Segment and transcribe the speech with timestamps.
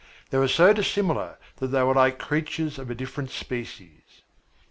[0.31, 4.23] They were so dissimilar that they were like creatures of a different species.